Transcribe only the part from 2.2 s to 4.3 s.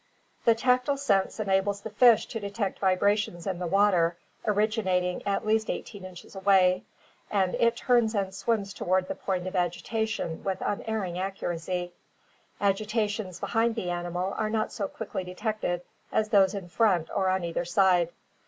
to detect vibrations in the water